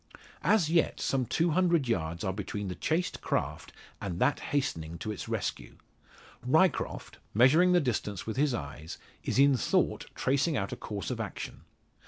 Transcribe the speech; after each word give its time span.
As 0.41 0.67
yet 0.67 0.99
some 0.99 1.27
two 1.27 1.51
hundred 1.51 1.87
yards 1.87 2.23
are 2.23 2.33
between 2.33 2.69
the 2.69 2.73
chased 2.73 3.21
craft 3.21 3.71
and 4.01 4.17
that 4.17 4.39
hastening 4.39 4.97
to 4.97 5.11
its 5.11 5.29
rescue. 5.29 5.75
Ryecroft, 6.43 7.19
measuring 7.35 7.73
the 7.73 7.79
distance 7.81 8.25
with 8.25 8.35
his 8.35 8.55
eyes, 8.55 8.97
is 9.23 9.37
in 9.37 9.55
thought 9.55 10.07
tracing 10.15 10.57
out 10.57 10.73
a 10.73 10.75
course 10.75 11.11
of 11.11 11.19
action. 11.19 11.65